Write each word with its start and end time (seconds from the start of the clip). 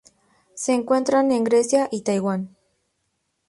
Se 0.55 0.73
encuentra 0.73 1.19
en 1.19 1.43
Grecia 1.43 1.87
y 1.91 2.01
Taiwán. 2.01 2.55